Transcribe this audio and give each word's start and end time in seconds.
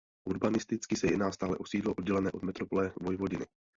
Urbanisticky 0.27 0.95
se 0.95 1.07
jedná 1.07 1.31
stále 1.31 1.57
o 1.57 1.65
sídlo 1.65 1.93
oddělené 1.93 2.31
od 2.31 2.43
metropole 2.43 2.93
Vojvodiny. 3.01 3.45